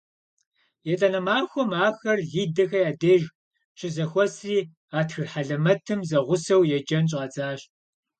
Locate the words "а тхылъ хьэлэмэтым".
4.97-5.99